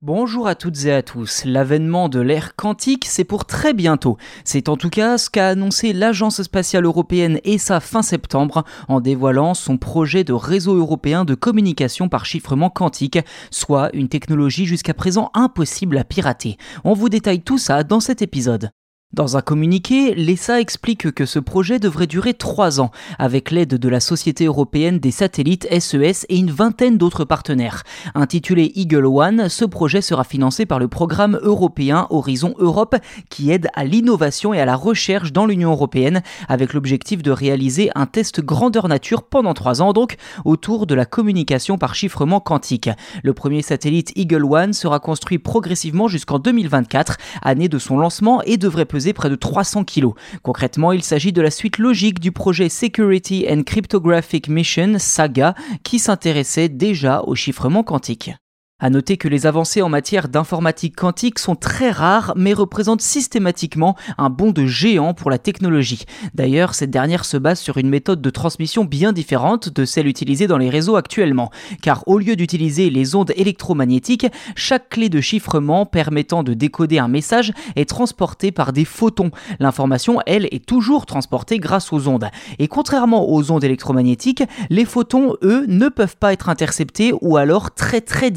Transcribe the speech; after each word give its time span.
Bonjour 0.00 0.46
à 0.46 0.54
toutes 0.54 0.84
et 0.84 0.92
à 0.92 1.02
tous. 1.02 1.44
L'avènement 1.44 2.08
de 2.08 2.20
l'ère 2.20 2.54
quantique, 2.54 3.04
c'est 3.04 3.24
pour 3.24 3.46
très 3.46 3.74
bientôt. 3.74 4.16
C'est 4.44 4.68
en 4.68 4.76
tout 4.76 4.90
cas 4.90 5.18
ce 5.18 5.28
qu'a 5.28 5.48
annoncé 5.48 5.92
l'Agence 5.92 6.40
spatiale 6.40 6.84
européenne 6.84 7.40
ESA 7.42 7.80
fin 7.80 8.02
septembre 8.02 8.62
en 8.86 9.00
dévoilant 9.00 9.54
son 9.54 9.76
projet 9.76 10.22
de 10.22 10.32
réseau 10.32 10.76
européen 10.76 11.24
de 11.24 11.34
communication 11.34 12.08
par 12.08 12.26
chiffrement 12.26 12.70
quantique, 12.70 13.18
soit 13.50 13.90
une 13.92 14.08
technologie 14.08 14.66
jusqu'à 14.66 14.94
présent 14.94 15.32
impossible 15.34 15.98
à 15.98 16.04
pirater. 16.04 16.58
On 16.84 16.92
vous 16.92 17.08
détaille 17.08 17.42
tout 17.42 17.58
ça 17.58 17.82
dans 17.82 17.98
cet 17.98 18.22
épisode. 18.22 18.70
Dans 19.14 19.38
un 19.38 19.40
communiqué, 19.40 20.14
l'ESA 20.14 20.60
explique 20.60 21.12
que 21.12 21.24
ce 21.24 21.38
projet 21.38 21.78
devrait 21.78 22.06
durer 22.06 22.34
trois 22.34 22.78
ans, 22.78 22.90
avec 23.18 23.50
l'aide 23.50 23.74
de 23.74 23.88
la 23.88 24.00
Société 24.00 24.44
européenne 24.44 24.98
des 24.98 25.10
satellites 25.10 25.66
SES 25.80 25.96
e 25.96 26.26
et 26.28 26.36
une 26.36 26.50
vingtaine 26.50 26.98
d'autres 26.98 27.24
partenaires. 27.24 27.84
Intitulé 28.14 28.70
Eagle 28.74 29.06
One, 29.06 29.48
ce 29.48 29.64
projet 29.64 30.02
sera 30.02 30.24
financé 30.24 30.66
par 30.66 30.78
le 30.78 30.88
programme 30.88 31.40
européen 31.42 32.06
Horizon 32.10 32.54
Europe, 32.58 32.96
qui 33.30 33.50
aide 33.50 33.68
à 33.74 33.86
l'innovation 33.86 34.52
et 34.52 34.60
à 34.60 34.66
la 34.66 34.76
recherche 34.76 35.32
dans 35.32 35.46
l'Union 35.46 35.70
européenne, 35.70 36.22
avec 36.46 36.74
l'objectif 36.74 37.22
de 37.22 37.30
réaliser 37.30 37.90
un 37.94 38.04
test 38.04 38.42
grandeur 38.42 38.88
nature 38.88 39.22
pendant 39.22 39.54
trois 39.54 39.80
ans, 39.80 39.94
donc 39.94 40.16
autour 40.44 40.86
de 40.86 40.94
la 40.94 41.06
communication 41.06 41.78
par 41.78 41.94
chiffrement 41.94 42.40
quantique. 42.40 42.90
Le 43.22 43.32
premier 43.32 43.62
satellite 43.62 44.12
Eagle 44.16 44.44
One 44.44 44.74
sera 44.74 45.00
construit 45.00 45.38
progressivement 45.38 46.08
jusqu'en 46.08 46.38
2024, 46.38 47.16
année 47.40 47.70
de 47.70 47.78
son 47.78 47.96
lancement, 47.96 48.42
et 48.42 48.58
devrait 48.58 48.84
près 49.12 49.30
de 49.30 49.34
300 49.34 49.84
kg. 49.84 50.08
Concrètement, 50.42 50.92
il 50.92 51.02
s'agit 51.02 51.32
de 51.32 51.42
la 51.42 51.50
suite 51.50 51.78
logique 51.78 52.20
du 52.20 52.32
projet 52.32 52.68
Security 52.68 53.46
and 53.48 53.62
Cryptographic 53.62 54.48
Mission, 54.48 54.96
SAGA, 54.98 55.54
qui 55.82 55.98
s'intéressait 55.98 56.68
déjà 56.68 57.22
au 57.22 57.34
chiffrement 57.34 57.82
quantique. 57.82 58.32
À 58.80 58.90
noter 58.90 59.16
que 59.16 59.26
les 59.26 59.44
avancées 59.44 59.82
en 59.82 59.88
matière 59.88 60.28
d'informatique 60.28 60.94
quantique 60.94 61.40
sont 61.40 61.56
très 61.56 61.90
rares 61.90 62.32
mais 62.36 62.52
représentent 62.52 63.00
systématiquement 63.00 63.96
un 64.18 64.30
bond 64.30 64.52
de 64.52 64.66
géant 64.66 65.14
pour 65.14 65.32
la 65.32 65.38
technologie. 65.38 66.04
D'ailleurs, 66.34 66.76
cette 66.76 66.92
dernière 66.92 67.24
se 67.24 67.36
base 67.36 67.58
sur 67.58 67.78
une 67.78 67.88
méthode 67.88 68.22
de 68.22 68.30
transmission 68.30 68.84
bien 68.84 69.12
différente 69.12 69.68
de 69.68 69.84
celle 69.84 70.06
utilisée 70.06 70.46
dans 70.46 70.58
les 70.58 70.70
réseaux 70.70 70.94
actuellement, 70.94 71.50
car 71.82 72.06
au 72.06 72.18
lieu 72.18 72.36
d'utiliser 72.36 72.88
les 72.88 73.16
ondes 73.16 73.32
électromagnétiques, 73.34 74.28
chaque 74.54 74.90
clé 74.90 75.08
de 75.08 75.20
chiffrement 75.20 75.84
permettant 75.84 76.44
de 76.44 76.54
décoder 76.54 77.00
un 77.00 77.08
message 77.08 77.52
est 77.74 77.88
transportée 77.88 78.52
par 78.52 78.72
des 78.72 78.84
photons. 78.84 79.32
L'information, 79.58 80.20
elle, 80.24 80.46
est 80.52 80.64
toujours 80.64 81.04
transportée 81.04 81.58
grâce 81.58 81.92
aux 81.92 82.06
ondes. 82.06 82.28
Et 82.60 82.68
contrairement 82.68 83.28
aux 83.28 83.50
ondes 83.50 83.64
électromagnétiques, 83.64 84.44
les 84.70 84.84
photons, 84.84 85.34
eux, 85.42 85.64
ne 85.66 85.88
peuvent 85.88 86.16
pas 86.16 86.32
être 86.32 86.48
interceptés 86.48 87.12
ou 87.22 87.38
alors 87.38 87.74
très 87.74 88.00
très 88.00 88.30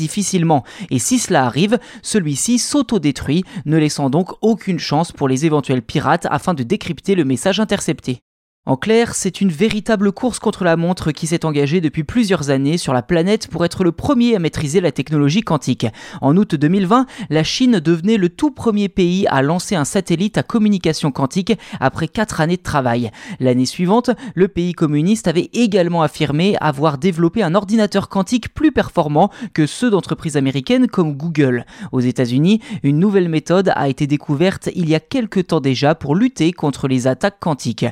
et 0.89 0.99
si 0.99 1.19
cela 1.19 1.45
arrive, 1.45 1.79
celui-ci 2.01 2.59
s'autodétruit, 2.59 3.43
ne 3.65 3.77
laissant 3.77 4.09
donc 4.09 4.29
aucune 4.41 4.79
chance 4.79 5.11
pour 5.11 5.27
les 5.27 5.45
éventuels 5.45 5.81
pirates 5.81 6.27
afin 6.29 6.53
de 6.53 6.63
décrypter 6.63 7.15
le 7.15 7.25
message 7.25 7.59
intercepté. 7.59 8.21
En 8.67 8.77
clair, 8.77 9.15
c'est 9.15 9.41
une 9.41 9.49
véritable 9.49 10.11
course 10.11 10.37
contre 10.37 10.63
la 10.63 10.77
montre 10.77 11.11
qui 11.11 11.25
s'est 11.25 11.45
engagée 11.45 11.81
depuis 11.81 12.03
plusieurs 12.03 12.51
années 12.51 12.77
sur 12.77 12.93
la 12.93 13.01
planète 13.01 13.47
pour 13.47 13.65
être 13.65 13.83
le 13.83 13.91
premier 13.91 14.35
à 14.35 14.39
maîtriser 14.39 14.81
la 14.81 14.91
technologie 14.91 15.41
quantique. 15.41 15.87
En 16.21 16.37
août 16.37 16.53
2020, 16.53 17.07
la 17.31 17.43
Chine 17.43 17.79
devenait 17.79 18.17
le 18.17 18.29
tout 18.29 18.51
premier 18.51 18.87
pays 18.87 19.25
à 19.29 19.41
lancer 19.41 19.73
un 19.73 19.83
satellite 19.83 20.37
à 20.37 20.43
communication 20.43 21.11
quantique 21.11 21.57
après 21.79 22.07
quatre 22.07 22.39
années 22.39 22.57
de 22.57 22.61
travail. 22.61 23.09
L'année 23.39 23.65
suivante, 23.65 24.11
le 24.35 24.47
pays 24.47 24.73
communiste 24.73 25.27
avait 25.27 25.49
également 25.53 26.03
affirmé 26.03 26.55
avoir 26.61 26.99
développé 26.99 27.41
un 27.41 27.55
ordinateur 27.55 28.09
quantique 28.09 28.53
plus 28.53 28.71
performant 28.71 29.31
que 29.55 29.65
ceux 29.65 29.89
d'entreprises 29.89 30.37
américaines 30.37 30.85
comme 30.85 31.17
Google. 31.17 31.65
Aux 31.91 32.01
États-Unis, 32.01 32.61
une 32.83 32.99
nouvelle 32.99 33.27
méthode 33.27 33.71
a 33.75 33.89
été 33.89 34.05
découverte 34.05 34.69
il 34.75 34.87
y 34.87 34.93
a 34.93 34.99
quelques 34.99 35.47
temps 35.47 35.61
déjà 35.61 35.95
pour 35.95 36.15
lutter 36.15 36.51
contre 36.51 36.87
les 36.87 37.07
attaques 37.07 37.39
quantiques. 37.39 37.87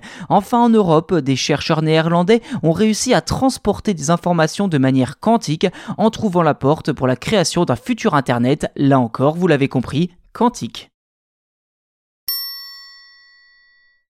En 0.60 0.68
Europe, 0.68 1.16
des 1.16 1.38
chercheurs 1.38 1.82
néerlandais 1.82 2.42
ont 2.64 2.74
réussi 2.74 3.14
à 3.14 3.22
transporter 3.22 3.94
des 3.94 4.10
informations 4.10 4.68
de 4.68 4.78
manière 4.78 5.22
quantique 5.22 5.68
en 5.98 6.10
trouvant 6.10 6.44
la 6.44 6.54
porte 6.54 6.92
pour 6.92 7.08
la 7.08 7.16
création 7.16 7.64
d'un 7.64 7.78
futur 7.78 8.14
Internet, 8.14 8.70
là 8.76 9.00
encore, 9.00 9.38
vous 9.38 9.48
l'avez 9.48 9.70
compris, 9.70 10.12
quantique. 10.34 10.89